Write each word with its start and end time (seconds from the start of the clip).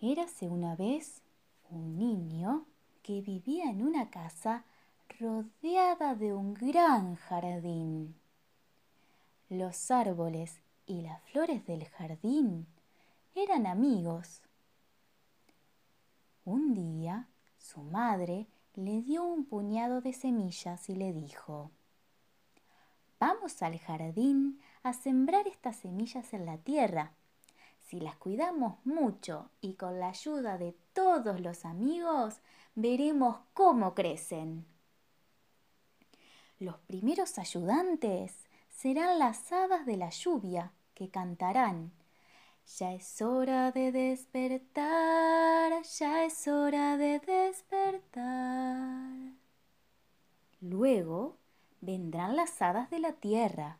Érase 0.00 0.48
una 0.48 0.76
vez 0.76 1.22
un 1.70 1.98
niño 1.98 2.66
que 3.02 3.20
vivía 3.20 3.70
en 3.70 3.82
una 3.82 4.10
casa 4.10 4.64
rodeada 5.18 6.14
de 6.14 6.32
un 6.32 6.54
gran 6.54 7.16
jardín. 7.16 8.14
Los 9.48 9.90
árboles 9.90 10.60
y 10.86 11.00
las 11.00 11.20
flores 11.22 11.66
del 11.66 11.84
jardín 11.86 12.66
eran 13.34 13.66
amigos. 13.66 14.40
Un 16.44 16.74
día 16.74 17.26
su 17.58 17.80
madre 17.80 18.46
le 18.74 19.02
dio 19.02 19.24
un 19.24 19.44
puñado 19.44 20.00
de 20.00 20.12
semillas 20.12 20.88
y 20.88 20.94
le 20.94 21.12
dijo, 21.12 21.72
Vamos 23.18 23.62
al 23.62 23.78
jardín 23.80 24.60
a 24.84 24.92
sembrar 24.92 25.48
estas 25.48 25.76
semillas 25.76 26.32
en 26.32 26.46
la 26.46 26.58
tierra. 26.58 27.14
Si 27.88 28.00
las 28.00 28.16
cuidamos 28.16 28.74
mucho 28.84 29.50
y 29.62 29.72
con 29.72 29.98
la 29.98 30.10
ayuda 30.10 30.58
de 30.58 30.76
todos 30.92 31.40
los 31.40 31.64
amigos, 31.64 32.34
veremos 32.74 33.38
cómo 33.54 33.94
crecen. 33.94 34.66
Los 36.58 36.76
primeros 36.80 37.38
ayudantes 37.38 38.44
serán 38.68 39.18
las 39.18 39.50
hadas 39.50 39.86
de 39.86 39.96
la 39.96 40.10
lluvia 40.10 40.74
que 40.92 41.08
cantarán. 41.08 41.92
Ya 42.78 42.92
es 42.92 43.22
hora 43.22 43.72
de 43.72 43.90
despertar, 43.90 45.82
ya 45.82 46.24
es 46.26 46.46
hora 46.46 46.98
de 46.98 47.20
despertar. 47.20 49.14
Luego 50.60 51.38
vendrán 51.80 52.36
las 52.36 52.60
hadas 52.60 52.90
de 52.90 52.98
la 52.98 53.14
tierra 53.14 53.78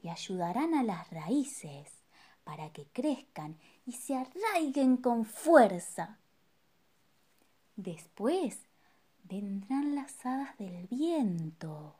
y 0.00 0.08
ayudarán 0.08 0.72
a 0.72 0.82
las 0.82 1.10
raíces 1.10 1.99
para 2.44 2.72
que 2.72 2.86
crezcan 2.92 3.58
y 3.86 3.92
se 3.92 4.16
arraiguen 4.16 4.96
con 4.96 5.24
fuerza. 5.24 6.18
Después 7.76 8.58
vendrán 9.24 9.94
las 9.94 10.26
hadas 10.26 10.56
del 10.58 10.86
viento. 10.88 11.94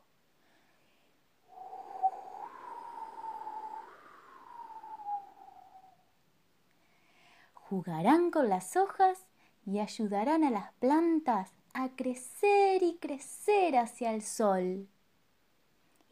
Jugarán 7.53 8.31
con 8.31 8.49
las 8.49 8.75
hojas 8.75 9.25
y 9.65 9.79
ayudarán 9.79 10.43
a 10.43 10.49
las 10.49 10.73
plantas 10.73 11.53
a 11.73 11.89
crecer 11.89 12.83
y 12.83 12.97
crecer 12.97 13.77
hacia 13.77 14.13
el 14.13 14.21
sol. 14.21 14.89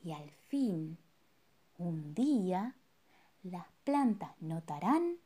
Y 0.01 0.13
al 0.13 0.29
fin, 0.47 0.97
un 1.77 2.13
día, 2.13 2.75
las 3.43 3.67
plantas 3.83 4.31
notarán 4.41 5.17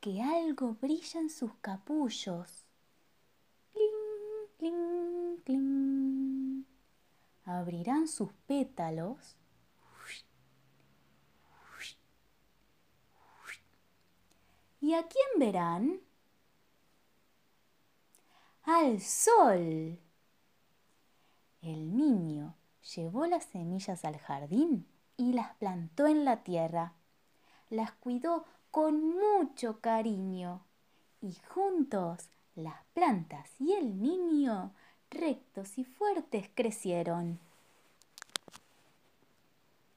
que 0.00 0.22
algo 0.22 0.74
brilla 0.74 1.20
en 1.20 1.30
sus 1.30 1.54
capullos. 1.60 2.66
¡Cling, 3.72 4.56
cling, 4.58 5.36
cling! 5.44 6.64
Abrirán 7.44 8.08
sus 8.08 8.32
pétalos 8.46 9.38
¿Y 14.80 14.94
a 14.94 15.06
quién 15.06 15.26
verán? 15.38 16.00
Al 18.62 19.00
sol. 19.00 19.98
El 21.60 21.96
niño 21.96 22.54
llevó 22.94 23.26
las 23.26 23.44
semillas 23.44 24.04
al 24.04 24.18
jardín 24.18 24.86
y 25.16 25.32
las 25.32 25.54
plantó 25.56 26.06
en 26.06 26.24
la 26.24 26.44
tierra. 26.44 26.94
Las 27.70 27.92
cuidó 27.92 28.44
con 28.70 29.16
mucho 29.16 29.80
cariño 29.80 30.64
y 31.20 31.36
juntos 31.48 32.30
las 32.54 32.84
plantas 32.94 33.50
y 33.60 33.72
el 33.72 34.00
niño 34.00 34.72
rectos 35.10 35.78
y 35.78 35.84
fuertes 35.84 36.50
crecieron. 36.54 37.38